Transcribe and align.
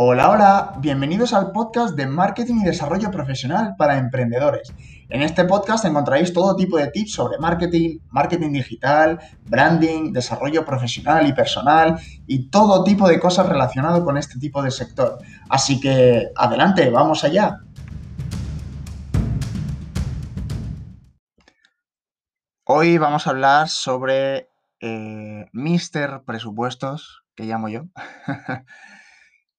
Hola, 0.00 0.30
hola, 0.30 0.74
bienvenidos 0.78 1.32
al 1.32 1.50
podcast 1.50 1.96
de 1.96 2.06
Marketing 2.06 2.60
y 2.60 2.64
Desarrollo 2.64 3.10
Profesional 3.10 3.74
para 3.76 3.98
Emprendedores. 3.98 4.72
En 5.08 5.22
este 5.22 5.44
podcast 5.44 5.84
encontraréis 5.86 6.32
todo 6.32 6.54
tipo 6.54 6.78
de 6.78 6.86
tips 6.86 7.14
sobre 7.14 7.36
marketing, 7.38 7.98
marketing 8.10 8.52
digital, 8.52 9.18
branding, 9.46 10.12
desarrollo 10.12 10.64
profesional 10.64 11.26
y 11.26 11.32
personal 11.32 11.98
y 12.28 12.48
todo 12.48 12.84
tipo 12.84 13.08
de 13.08 13.18
cosas 13.18 13.48
relacionadas 13.48 14.02
con 14.02 14.16
este 14.16 14.38
tipo 14.38 14.62
de 14.62 14.70
sector. 14.70 15.18
Así 15.48 15.80
que 15.80 16.28
adelante, 16.36 16.88
vamos 16.90 17.24
allá. 17.24 17.58
Hoy 22.62 22.98
vamos 22.98 23.26
a 23.26 23.30
hablar 23.30 23.68
sobre 23.68 24.48
eh, 24.78 25.46
Mister 25.52 26.22
Presupuestos, 26.24 27.24
que 27.34 27.46
llamo 27.46 27.68
yo. 27.68 27.86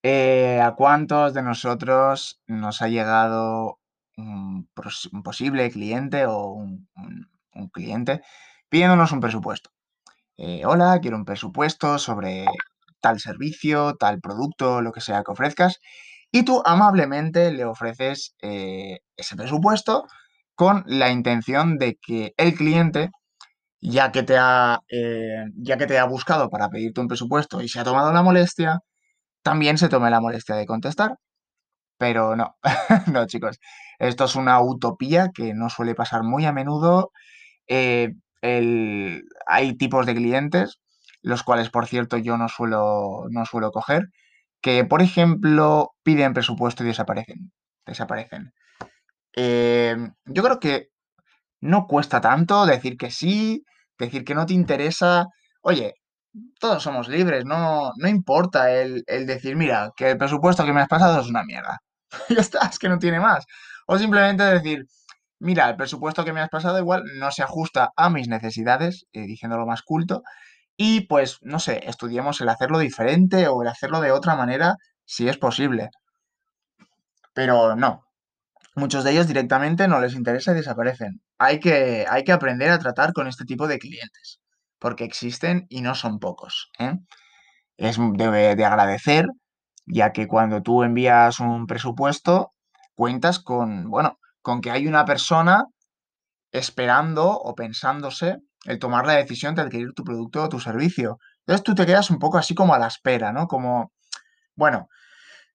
Eh, 0.03 0.61
¿A 0.61 0.75
cuántos 0.75 1.33
de 1.33 1.43
nosotros 1.43 2.41
nos 2.47 2.81
ha 2.81 2.87
llegado 2.87 3.79
un, 4.15 4.69
posible 5.23 5.69
cliente 5.71 6.25
o 6.25 6.53
un, 6.53 6.87
cliente 7.73 8.21
pidiéndonos 8.69 9.11
un 9.11 9.19
presupuesto? 9.19 9.71
Eh, 10.37 10.65
hola, 10.65 10.99
quiero 11.01 11.17
un 11.17 11.25
presupuesto 11.25 11.99
sobre 11.99 12.45
tal 13.01 13.19
servicio, 13.19 13.95
tal 13.95 14.21
producto, 14.21 14.81
lo 14.81 14.93
que 14.93 15.01
sea 15.01 15.23
que 15.23 15.31
ofrezcas. 15.31 15.79
Y 16.31 16.43
tú 16.43 16.61
amablemente 16.65 17.51
le 17.51 17.65
ofreces 17.65 18.35
eh, 18.41 18.99
ese 19.17 19.35
presupuesto 19.35 20.05
con 20.55 20.83
la 20.87 21.11
intención 21.11 21.77
de 21.77 21.97
que 22.01 22.33
el 22.37 22.55
cliente, 22.55 23.11
ya 23.81 24.11
que, 24.11 24.23
te 24.23 24.37
ha, 24.37 24.81
ya 25.55 25.77
que 25.77 25.87
te 25.87 25.99
ha 25.99 26.05
buscado 26.05 26.49
para 26.49 26.69
pedirte 26.69 27.01
un 27.01 27.07
presupuesto 27.07 27.61
y 27.61 27.69
se 27.69 27.79
ha 27.79 27.83
tomado 27.83 28.13
la 28.13 28.23
molestia, 28.23 28.81
también 29.43 29.77
se 29.77 29.89
tome 29.89 30.09
la 30.09 30.21
molestia 30.21 30.55
de 30.55 30.65
contestar. 30.65 31.17
Pero 31.97 32.35
no, 32.35 32.55
no 33.13 33.27
chicos, 33.27 33.59
esto 33.99 34.25
es 34.25 34.35
una 34.35 34.61
utopía 34.61 35.29
que 35.33 35.53
no 35.53 35.69
suele 35.69 35.95
pasar 35.95 36.23
muy 36.23 36.45
a 36.45 36.53
menudo. 36.53 37.11
Eh, 37.67 38.13
hay 38.41 39.77
tipos 39.77 40.05
de 40.05 40.15
clientes, 40.15 40.79
los 41.21 41.43
cuales 41.43 41.69
por 41.69 41.87
cierto 41.87 42.17
yo 42.17 42.37
no 42.37 42.47
suelo, 42.49 43.25
no 43.29 43.45
suelo 43.45 43.71
coger, 43.71 44.07
que 44.61 44.85
por 44.85 45.01
ejemplo 45.01 45.91
piden 46.03 46.33
presupuesto 46.33 46.83
y 46.83 46.87
desaparecen. 46.87 47.51
Desaparecen. 47.85 48.53
Eh, 49.35 49.95
yo 50.25 50.43
creo 50.43 50.59
que 50.59 50.89
no 51.61 51.87
cuesta 51.87 52.21
tanto 52.21 52.65
decir 52.65 52.97
que 52.97 53.11
sí, 53.11 53.63
decir 53.97 54.23
que 54.25 54.35
no 54.35 54.45
te 54.45 54.53
interesa. 54.53 55.27
Oye, 55.61 55.95
todos 56.59 56.83
somos 56.83 57.07
libres, 57.07 57.45
no, 57.45 57.91
no 57.97 58.07
importa 58.07 58.71
el, 58.71 59.03
decir, 59.25 59.55
mira, 59.55 59.91
que 59.95 60.11
el 60.11 60.17
presupuesto 60.17 60.65
que 60.65 60.73
me 60.73 60.81
has 60.81 60.87
pasado 60.87 61.19
es 61.21 61.27
una 61.27 61.43
mierda. 61.43 61.79
ya 62.29 62.41
está, 62.41 62.67
es 62.67 62.79
que 62.79 62.89
no 62.89 62.99
tiene 62.99 63.19
más. 63.19 63.45
O 63.87 63.97
simplemente 63.97 64.43
decir, 64.43 64.85
mira, 65.39 65.69
el 65.69 65.75
presupuesto 65.77 66.25
que 66.25 66.33
me 66.33 66.41
has 66.41 66.49
pasado 66.49 66.79
igual 66.79 67.03
no 67.17 67.31
se 67.31 67.43
ajusta 67.43 67.91
a 67.95 68.09
mis 68.09 68.27
necesidades, 68.27 69.07
eh, 69.13 69.21
diciéndolo 69.21 69.65
más 69.65 69.81
culto, 69.83 70.23
y 70.77 71.01
pues, 71.01 71.39
no 71.41 71.59
sé, 71.59 71.81
estudiemos 71.85 72.41
el 72.41 72.49
hacerlo 72.49 72.79
diferente 72.79 73.47
o 73.47 73.61
el 73.61 73.67
hacerlo 73.69 74.01
de 74.01 74.11
otra 74.11 74.35
manera, 74.35 74.75
si 75.05 75.27
es 75.29 75.37
posible. 75.37 75.89
Pero 77.33 77.75
no, 77.75 78.05
muchos 78.75 79.03
de 79.03 79.11
ellos 79.11 79.27
directamente 79.27 79.87
no 79.87 79.99
les 80.01 80.15
interesa 80.15 80.51
y 80.51 80.55
desaparecen. 80.55 81.21
Hay 81.37 81.59
que, 81.59 82.05
hay 82.09 82.23
que 82.23 82.31
aprender 82.31 82.69
a 82.71 82.79
tratar 82.79 83.13
con 83.13 83.27
este 83.27 83.45
tipo 83.45 83.67
de 83.67 83.79
clientes 83.79 84.38
porque 84.79 85.03
existen 85.03 85.65
y 85.69 85.81
no 85.81 85.95
son 85.95 86.19
pocos. 86.19 86.71
¿eh? 86.79 86.93
Es 87.77 87.97
de, 87.97 88.55
de 88.55 88.65
agradecer, 88.65 89.25
ya 89.85 90.11
que 90.11 90.27
cuando 90.27 90.61
tú 90.61 90.83
envías 90.83 91.39
un 91.39 91.67
presupuesto, 91.67 92.53
cuentas 92.95 93.39
con, 93.39 93.89
bueno, 93.89 94.19
con 94.41 94.61
que 94.61 94.71
hay 94.71 94.87
una 94.87 95.05
persona 95.05 95.65
esperando 96.51 97.31
o 97.31 97.55
pensándose 97.55 98.37
el 98.65 98.79
tomar 98.79 99.05
la 99.05 99.13
decisión 99.13 99.55
de 99.55 99.61
adquirir 99.61 99.93
tu 99.95 100.03
producto 100.03 100.43
o 100.43 100.49
tu 100.49 100.59
servicio. 100.59 101.19
Entonces 101.39 101.63
tú 101.63 101.75
te 101.75 101.85
quedas 101.85 102.09
un 102.09 102.19
poco 102.19 102.37
así 102.37 102.55
como 102.55 102.73
a 102.73 102.79
la 102.79 102.87
espera, 102.87 103.31
¿no? 103.31 103.47
Como, 103.47 103.91
bueno, 104.55 104.87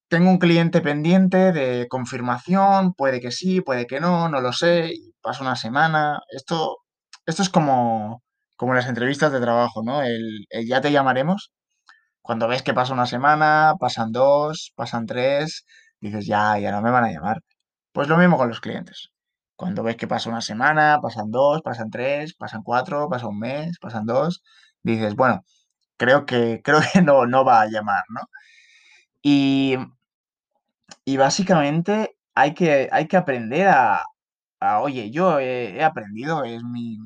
tengo 0.08 0.30
un 0.30 0.38
cliente 0.38 0.80
pendiente 0.80 1.52
de 1.52 1.88
confirmación, 1.88 2.94
puede 2.94 3.20
que 3.20 3.30
sí, 3.30 3.60
puede 3.60 3.86
que 3.86 4.00
no, 4.00 4.28
no 4.28 4.40
lo 4.40 4.52
sé, 4.52 4.92
pasa 5.20 5.42
una 5.42 5.56
semana. 5.56 6.20
Esto, 6.30 6.78
esto 7.26 7.42
es 7.42 7.50
como, 7.50 8.22
como 8.56 8.74
las 8.74 8.86
entrevistas 8.88 9.32
de 9.32 9.40
trabajo, 9.40 9.82
¿no? 9.82 10.02
El, 10.02 10.46
ya 10.66 10.80
te 10.80 10.92
llamaremos. 10.92 11.52
Cuando 12.22 12.48
ves 12.48 12.62
que 12.62 12.74
pasa 12.74 12.94
una 12.94 13.06
semana, 13.06 13.74
pasan 13.80 14.12
dos, 14.12 14.72
pasan 14.76 15.06
tres, 15.06 15.66
dices, 16.00 16.26
ya, 16.26 16.58
ya 16.58 16.72
no 16.72 16.82
me 16.82 16.90
van 16.90 17.04
a 17.04 17.12
llamar. 17.12 17.42
Pues 17.92 18.08
lo 18.08 18.16
mismo 18.18 18.38
con 18.38 18.48
los 18.48 18.60
clientes. 18.60 19.10
Cuando 19.56 19.82
ves 19.82 19.96
que 19.96 20.08
pasa 20.08 20.30
una 20.30 20.40
semana, 20.42 20.98
pasan 21.02 21.30
dos, 21.30 21.62
pasan 21.62 21.90
tres, 21.90 22.34
pasan 22.34 22.62
cuatro, 22.62 23.08
pasa 23.08 23.28
un 23.28 23.38
mes, 23.38 23.78
pasan 23.80 24.06
dos, 24.06 24.42
dices, 24.82 25.14
bueno, 25.16 25.44
creo 25.96 26.26
que, 26.26 26.60
creo 26.64 26.80
que 26.92 27.02
no, 27.02 27.26
no 27.26 27.44
va 27.44 27.62
a 27.62 27.66
llamar, 27.68 28.04
¿no? 28.10 28.22
Y, 29.22 29.76
y 31.04 31.16
básicamente 31.16 32.16
hay 32.34 32.54
que, 32.54 32.88
hay 32.92 33.06
que 33.08 33.16
aprender 33.16 33.68
a, 33.68 34.02
oye, 34.82 35.10
yo 35.10 35.38
he, 35.40 35.82
aprendido, 35.84 36.44
es 36.44 36.62
mi, 36.64 36.98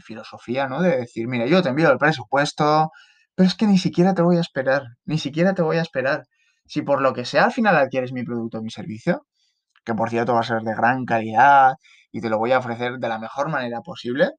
filosofía, 0.00 0.68
¿no? 0.68 0.82
De 0.82 0.96
decir, 0.96 1.28
mira, 1.28 1.46
yo 1.46 1.62
te 1.62 1.70
envío 1.70 1.90
el 1.90 1.98
presupuesto, 1.98 2.90
pero 3.34 3.46
es 3.48 3.54
que 3.54 3.66
ni 3.66 3.78
siquiera 3.78 4.14
te 4.14 4.22
voy 4.22 4.36
a 4.38 4.40
esperar, 4.40 4.82
ni 5.04 5.18
siquiera 5.18 5.54
te 5.54 5.62
voy 5.62 5.76
a 5.78 5.82
esperar. 5.82 6.24
Si 6.66 6.82
por 6.82 7.00
lo 7.00 7.12
que 7.12 7.24
sea 7.24 7.44
al 7.44 7.52
final 7.52 7.76
adquieres 7.76 8.12
mi 8.12 8.24
producto 8.24 8.58
o 8.58 8.62
mi 8.62 8.70
servicio, 8.70 9.26
que 9.84 9.94
por 9.94 10.10
cierto 10.10 10.34
va 10.34 10.40
a 10.40 10.42
ser 10.42 10.62
de 10.62 10.74
gran 10.74 11.04
calidad 11.04 11.74
y 12.12 12.20
te 12.20 12.28
lo 12.28 12.38
voy 12.38 12.52
a 12.52 12.58
ofrecer 12.58 12.98
de 12.98 13.08
la 13.08 13.18
mejor 13.18 13.48
manera 13.48 13.80
posible, 13.82 14.30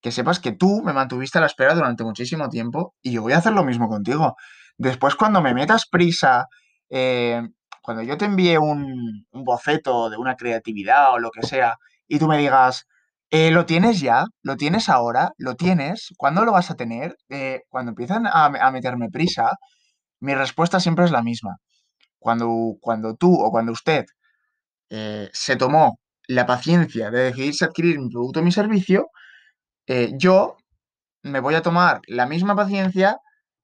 que 0.00 0.12
sepas 0.12 0.40
que 0.40 0.52
tú 0.52 0.82
me 0.84 0.92
mantuviste 0.92 1.38
a 1.38 1.40
la 1.40 1.48
espera 1.48 1.74
durante 1.74 2.04
muchísimo 2.04 2.48
tiempo 2.48 2.94
y 3.02 3.12
yo 3.12 3.22
voy 3.22 3.32
a 3.32 3.38
hacer 3.38 3.52
lo 3.52 3.64
mismo 3.64 3.88
contigo. 3.88 4.36
Después 4.78 5.16
cuando 5.16 5.40
me 5.42 5.54
metas 5.54 5.86
prisa, 5.90 6.46
eh, 6.90 7.42
cuando 7.82 8.02
yo 8.02 8.16
te 8.16 8.26
envíe 8.26 8.56
un, 8.58 9.26
un 9.30 9.44
boceto 9.44 10.10
de 10.10 10.16
una 10.16 10.36
creatividad 10.36 11.14
o 11.14 11.18
lo 11.18 11.30
que 11.30 11.46
sea 11.46 11.78
y 12.06 12.18
tú 12.18 12.28
me 12.28 12.38
digas, 12.38 12.86
eh, 13.30 13.50
¿lo 13.50 13.66
tienes 13.66 14.00
ya? 14.00 14.24
¿Lo 14.42 14.56
tienes 14.56 14.88
ahora? 14.88 15.32
¿Lo 15.38 15.54
tienes? 15.56 16.12
¿Cuándo 16.16 16.44
lo 16.44 16.52
vas 16.52 16.70
a 16.70 16.76
tener? 16.76 17.16
Eh, 17.28 17.62
cuando 17.68 17.90
empiezan 17.90 18.26
a, 18.26 18.70
meterme 18.70 19.10
prisa, 19.10 19.50
mi 20.20 20.34
respuesta 20.34 20.80
siempre 20.80 21.04
es 21.04 21.10
la 21.10 21.22
misma. 21.22 21.56
Cuando, 22.18 22.76
cuando 22.80 23.14
tú 23.16 23.34
o 23.34 23.50
cuando 23.50 23.72
usted 23.72 24.06
eh, 24.90 25.30
se 25.32 25.56
tomó 25.56 26.00
la 26.28 26.46
paciencia 26.46 27.10
de 27.10 27.24
decidirse 27.24 27.64
adquirir 27.64 27.98
mi 28.00 28.10
producto 28.10 28.40
o 28.40 28.42
mi 28.42 28.52
servicio, 28.52 29.08
yo 30.18 30.56
me 31.22 31.40
voy 31.40 31.54
a 31.54 31.62
tomar 31.62 32.00
la 32.08 32.26
misma 32.26 32.56
paciencia 32.56 33.18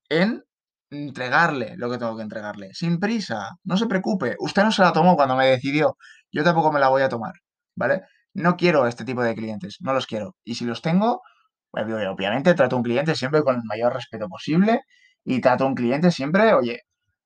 en 0.09 0.45
entregarle 0.93 1.75
lo 1.77 1.91
que 1.91 1.99
tengo 1.99 2.17
que 2.17 2.23
entregarle, 2.23 2.75
sin 2.75 2.99
prisa, 3.01 3.51
no 3.65 3.77
se 3.77 3.87
preocupe, 3.87 4.37
usted 4.39 4.63
no 4.63 4.73
se 4.73 4.83
la 4.83 4.93
tomó 4.93 5.17
cuando 5.17 5.37
me 5.37 5.47
decidió, 5.47 5.97
yo 6.31 6.45
tampoco 6.45 6.71
me 6.73 6.81
la 6.81 6.89
voy 6.89 7.03
a 7.03 7.09
tomar, 7.09 7.33
¿vale? 7.75 8.03
No 8.35 8.57
quiero 8.57 8.87
este 8.87 9.05
tipo 9.05 9.23
de 9.23 9.35
clientes, 9.35 9.77
no 9.81 9.93
los 9.93 10.07
quiero. 10.07 10.37
Y 10.45 10.55
si 10.55 10.65
los 10.65 10.83
tengo, 10.83 11.23
pues, 11.71 11.85
obviamente 11.87 12.55
trato 12.55 12.77
a 12.77 12.79
un 12.79 12.85
cliente 12.85 13.15
siempre 13.15 13.43
con 13.43 13.57
el 13.57 13.63
mayor 13.65 13.95
respeto 13.95 14.29
posible 14.29 14.83
y 15.25 15.41
trato 15.41 15.65
a 15.65 15.67
un 15.69 15.75
cliente 15.75 16.11
siempre, 16.11 16.55
oye, 16.55 16.81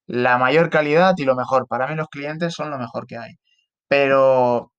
la 0.06 0.38
mayor 0.38 0.70
calidad 0.70 1.14
y 1.18 1.24
lo 1.24 1.36
mejor. 1.36 1.66
Para 1.68 1.86
mí 1.88 1.94
los 1.96 2.08
clientes 2.08 2.54
son 2.54 2.70
lo 2.70 2.78
mejor 2.78 3.06
que 3.06 3.18
hay. 3.18 3.32
Pero, 3.88 4.72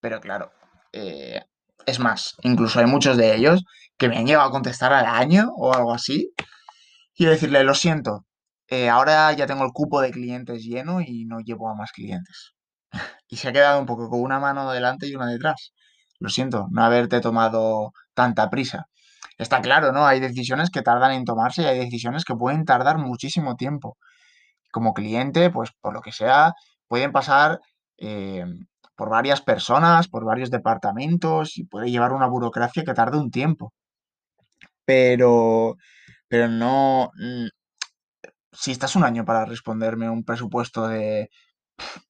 pero 0.00 0.20
claro, 0.20 0.52
eh, 0.92 1.42
es 1.86 1.98
más, 2.00 2.36
incluso 2.42 2.80
hay 2.80 2.86
muchos 2.86 3.16
de 3.16 3.34
ellos 3.36 3.64
que 3.96 4.08
me 4.08 4.18
han 4.18 4.26
llegado 4.26 4.48
a 4.48 4.52
contestar 4.52 4.92
al 4.92 5.06
año 5.06 5.50
o 5.56 5.74
algo 5.74 5.94
así 5.94 6.32
y 7.16 7.24
decirle, 7.26 7.64
lo 7.64 7.74
siento, 7.74 8.26
eh, 8.68 8.88
ahora 8.88 9.32
ya 9.32 9.46
tengo 9.46 9.64
el 9.64 9.72
cupo 9.72 10.00
de 10.00 10.10
clientes 10.12 10.64
lleno 10.64 11.00
y 11.00 11.24
no 11.26 11.40
llevo 11.40 11.70
a 11.70 11.74
más 11.74 11.92
clientes 11.92 12.54
y 13.28 13.36
se 13.36 13.48
ha 13.48 13.52
quedado 13.52 13.80
un 13.80 13.86
poco 13.86 14.08
con 14.08 14.20
una 14.20 14.38
mano 14.38 14.70
delante 14.72 15.06
y 15.06 15.14
una 15.14 15.26
detrás. 15.26 15.72
Lo 16.18 16.28
siento, 16.30 16.66
no 16.70 16.82
haberte 16.84 17.20
tomado 17.20 17.92
tanta 18.14 18.50
prisa. 18.50 18.88
Está 19.38 19.60
claro, 19.60 19.92
¿no? 19.92 20.06
Hay 20.06 20.20
decisiones 20.20 20.70
que 20.70 20.82
tardan 20.82 21.12
en 21.12 21.24
tomarse 21.24 21.62
y 21.62 21.66
hay 21.66 21.78
decisiones 21.78 22.24
que 22.24 22.34
pueden 22.34 22.64
tardar 22.64 22.98
muchísimo 22.98 23.56
tiempo. 23.56 23.96
Como 24.72 24.94
cliente, 24.94 25.50
pues 25.50 25.70
por 25.80 25.94
lo 25.94 26.00
que 26.02 26.12
sea, 26.12 26.54
pueden 26.88 27.12
pasar 27.12 27.60
eh, 27.98 28.44
por 28.96 29.10
varias 29.10 29.40
personas, 29.42 30.08
por 30.08 30.24
varios 30.24 30.50
departamentos 30.50 31.56
y 31.58 31.64
puede 31.64 31.90
llevar 31.90 32.12
una 32.12 32.26
burocracia 32.26 32.84
que 32.84 32.94
tarde 32.94 33.18
un 33.18 33.30
tiempo. 33.30 33.72
Pero, 34.84 35.76
pero 36.28 36.48
no, 36.48 37.10
mm, 37.14 37.46
si 38.52 38.72
estás 38.72 38.96
un 38.96 39.04
año 39.04 39.24
para 39.24 39.44
responderme 39.44 40.10
un 40.10 40.24
presupuesto 40.24 40.88
de, 40.88 41.30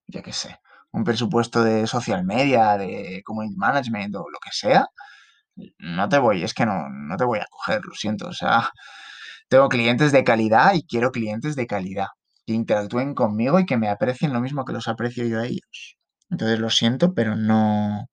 ya 0.06 0.22
qué 0.22 0.32
sé, 0.32 0.58
un 0.92 1.04
presupuesto 1.04 1.62
de 1.64 1.86
social 1.86 2.24
media, 2.24 2.76
de 2.78 3.22
community 3.24 3.56
management 3.56 4.14
o 4.16 4.28
lo 4.30 4.38
que 4.40 4.50
sea, 4.52 4.86
no 5.78 6.08
te 6.08 6.18
voy, 6.18 6.42
es 6.44 6.54
que 6.54 6.66
no, 6.66 6.88
no 6.90 7.16
te 7.16 7.24
voy 7.24 7.38
a 7.40 7.46
coger, 7.50 7.80
lo 7.84 7.94
siento. 7.94 8.28
O 8.28 8.32
sea, 8.32 8.70
tengo 9.48 9.68
clientes 9.68 10.12
de 10.12 10.24
calidad 10.24 10.74
y 10.74 10.84
quiero 10.86 11.10
clientes 11.12 11.56
de 11.56 11.66
calidad. 11.66 12.08
que 12.46 12.54
interactúen 12.54 13.14
conmigo 13.14 13.60
y 13.60 13.66
que 13.66 13.76
me 13.76 13.88
aprecien 13.90 14.32
lo 14.32 14.40
mismo 14.40 14.64
que 14.64 14.72
los 14.72 14.88
aprecio 14.88 15.26
yo 15.26 15.40
a 15.40 15.46
ellos. 15.46 15.98
Entonces 16.30 16.58
lo 16.60 16.70
siento, 16.70 17.14
pero 17.14 17.36
no, 17.36 18.08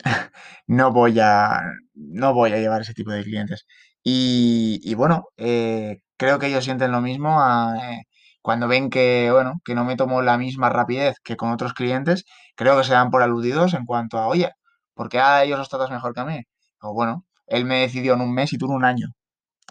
no 0.66 0.92
voy 0.92 1.20
a, 1.20 1.60
no 1.94 2.34
voy 2.34 2.52
a 2.52 2.58
llevar 2.58 2.82
ese 2.82 2.94
tipo 2.94 3.12
de 3.12 3.24
clientes. 3.24 3.66
Y, 4.02 4.94
bueno, 4.96 5.24
eh, 5.38 6.00
creo 6.18 6.38
que 6.38 6.48
ellos 6.48 6.64
sienten 6.64 6.92
lo 6.92 7.00
mismo 7.00 7.40
eh, 7.76 8.04
cuando 8.44 8.68
ven 8.68 8.90
que, 8.90 9.30
bueno, 9.32 9.54
que 9.64 9.74
no 9.74 9.84
me 9.86 9.96
tomo 9.96 10.20
la 10.22 10.36
misma 10.38 10.68
rapidez 10.68 11.16
que 11.24 11.36
con 11.36 11.50
otros 11.50 11.72
clientes, 11.72 12.24
creo 12.56 12.76
que 12.76 12.84
se 12.84 12.92
dan 12.92 13.10
por 13.10 13.22
aludidos 13.22 13.72
en 13.74 13.86
cuanto 13.86 14.18
a, 14.18 14.28
oye, 14.28 14.50
¿por 14.94 15.08
qué 15.08 15.18
a 15.20 15.42
ellos 15.44 15.58
los 15.58 15.70
tratas 15.70 15.90
mejor 15.90 16.12
que 16.14 16.20
a 16.20 16.26
mí? 16.26 16.42
O 16.82 16.92
bueno, 16.94 17.24
él 17.46 17.64
me 17.64 17.80
decidió 17.80 18.12
en 18.14 18.20
un 18.20 18.34
mes 18.34 18.52
y 18.52 18.58
tú 18.58 18.66
en 18.66 18.72
un 18.72 18.84
año. 18.84 19.08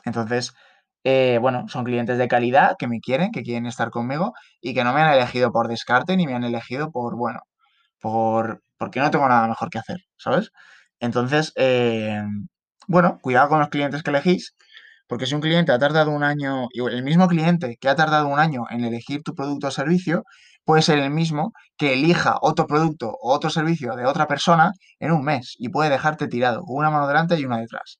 Entonces, 0.06 0.54
eh, 1.04 1.38
bueno, 1.42 1.68
son 1.70 1.84
clientes 1.86 2.18
de 2.18 2.28
calidad 2.28 2.76
que 2.80 2.88
me 2.88 3.00
quieren, 3.00 3.32
que 3.32 3.44
quieren 3.44 3.68
estar 3.68 3.92
conmigo 3.92 4.34
y 4.62 4.74
que 4.74 4.84
no 4.84 4.94
me 4.94 5.02
han 5.02 5.14
elegido 5.14 5.52
por 5.52 5.68
descarte 5.68 6.18
ni 6.18 6.28
me 6.28 6.36
han 6.36 6.44
elegido 6.44 6.92
por, 6.92 7.16
bueno, 7.18 7.42
por, 8.02 8.64
porque 8.78 9.00
no 9.02 9.12
tengo 9.12 9.28
nada 9.30 9.48
mejor 9.48 9.70
que 9.70 9.80
hacer, 9.80 10.00
¿sabes? 10.18 10.52
Entonces, 11.00 11.54
eh, 11.58 12.22
bueno, 12.88 13.20
cuidado 13.22 13.50
con 13.50 13.60
los 13.60 13.70
clientes 13.70 14.04
que 14.04 14.12
elegís, 14.12 14.56
porque 15.08 15.26
si 15.26 15.36
un 15.36 15.42
cliente 15.42 15.72
ha 15.72 15.80
tardado 15.80 16.12
un 16.12 16.24
año, 16.24 16.68
el 16.74 17.04
mismo 17.04 17.28
cliente 17.28 17.78
que 17.80 17.90
ha 17.90 17.96
tardado 17.96 18.28
un 18.28 18.40
año 18.40 18.64
en 18.70 18.84
elegir 18.84 19.24
tu 19.24 19.36
producto 19.36 19.68
o 19.68 19.72
servicio, 19.72 20.24
puede 20.66 20.82
ser 20.82 21.00
el 21.00 21.12
mismo 21.12 21.54
que 21.78 21.94
elija 21.94 22.38
otro 22.42 22.68
producto 22.68 23.10
o 23.10 23.34
otro 23.34 23.50
servicio 23.50 23.96
de 23.96 24.06
otra 24.06 24.28
persona 24.28 24.72
en 25.00 25.12
un 25.12 25.24
mes 25.24 25.56
y 25.58 25.70
puede 25.70 25.90
dejarte 25.90 26.28
tirado 26.28 26.64
con 26.64 26.78
una 26.78 26.90
mano 26.90 27.08
delante 27.08 27.40
y 27.40 27.46
una 27.46 27.58
detrás. 27.60 28.00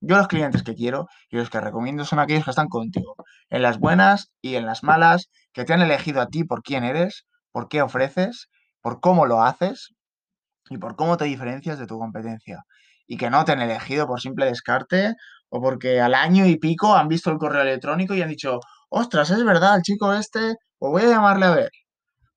Yo 0.00 0.16
los 0.16 0.28
clientes 0.28 0.62
que 0.62 0.74
quiero 0.74 1.06
y 1.30 1.36
los 1.36 1.48
que 1.48 1.60
recomiendo 1.60 2.04
son 2.04 2.18
aquellos 2.18 2.44
que 2.44 2.50
están 2.50 2.68
contigo, 2.68 3.16
en 3.48 3.62
las 3.62 3.78
buenas 3.78 4.30
y 4.42 4.56
en 4.56 4.66
las 4.66 4.82
malas, 4.82 5.30
que 5.52 5.64
te 5.64 5.72
han 5.72 5.80
elegido 5.80 6.20
a 6.20 6.26
ti 6.26 6.44
por 6.44 6.62
quién 6.62 6.84
eres, 6.84 7.24
por 7.52 7.68
qué 7.68 7.80
ofreces, 7.80 8.48
por 8.82 9.00
cómo 9.00 9.24
lo 9.26 9.42
haces 9.42 9.94
y 10.70 10.78
por 10.78 10.96
cómo 10.96 11.16
te 11.16 11.24
diferencias 11.24 11.78
de 11.78 11.86
tu 11.86 11.98
competencia. 11.98 12.64
Y 13.06 13.16
que 13.16 13.30
no 13.30 13.44
te 13.44 13.52
han 13.52 13.60
elegido 13.62 14.06
por 14.06 14.20
simple 14.20 14.46
descarte 14.46 15.14
o 15.48 15.60
porque 15.60 16.00
al 16.00 16.14
año 16.14 16.46
y 16.46 16.56
pico 16.56 16.94
han 16.96 17.08
visto 17.08 17.30
el 17.30 17.38
correo 17.38 17.62
electrónico 17.62 18.14
y 18.14 18.22
han 18.22 18.28
dicho, 18.30 18.60
ostras, 18.88 19.30
es 19.30 19.44
verdad, 19.44 19.76
el 19.76 19.82
chico 19.82 20.12
este, 20.14 20.56
o 20.78 20.90
voy 20.90 21.02
a 21.02 21.08
llamarle 21.08 21.46
a 21.46 21.50
ver, 21.54 21.70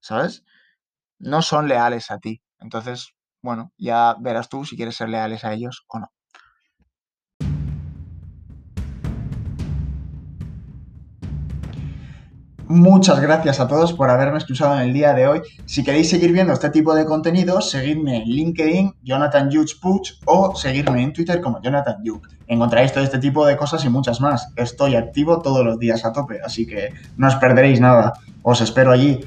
¿sabes? 0.01 0.43
No 1.19 1.41
son 1.43 1.67
leales 1.67 2.11
a 2.11 2.19
ti. 2.19 2.41
Entonces, 2.59 3.11
bueno, 3.41 3.71
ya 3.77 4.15
verás 4.19 4.49
tú 4.49 4.65
si 4.65 4.75
quieres 4.77 4.95
ser 4.97 5.09
leales 5.09 5.43
a 5.45 5.53
ellos 5.53 5.85
o 5.89 5.99
no. 5.99 6.07
Muchas 12.69 13.21
gracias 13.21 13.61
a 13.61 13.67
todos 13.69 13.93
por 13.93 14.09
haberme 14.09 14.39
escuchado 14.39 14.75
en 14.75 14.81
el 14.81 14.93
día 14.93 15.13
de 15.13 15.25
hoy. 15.25 15.41
Si 15.65 15.85
queréis 15.85 16.09
seguir 16.09 16.33
viendo 16.33 16.51
este 16.51 16.69
tipo 16.69 16.93
de 16.93 17.05
contenido, 17.05 17.61
seguidme 17.61 18.17
en 18.17 18.23
LinkedIn, 18.23 18.93
Jonathan 19.03 19.47
Hughes 19.47 19.75
Puch, 19.75 20.15
o 20.25 20.53
seguirme 20.53 21.01
en 21.01 21.13
Twitter 21.13 21.39
como 21.39 21.61
Jonathan 21.61 21.95
Hughes. 22.03 22.35
Encontraréis 22.45 22.91
todo 22.91 23.05
este 23.05 23.19
tipo 23.19 23.45
de 23.45 23.55
cosas 23.55 23.85
y 23.85 23.89
muchas 23.89 24.19
más. 24.19 24.51
Estoy 24.57 24.95
activo 24.95 25.41
todos 25.41 25.65
los 25.65 25.79
días 25.79 26.03
a 26.03 26.11
tope, 26.11 26.41
así 26.43 26.67
que 26.67 26.89
no 27.15 27.27
os 27.27 27.35
perderéis 27.35 27.79
nada. 27.79 28.11
Os 28.41 28.59
espero 28.59 28.91
allí. 28.91 29.21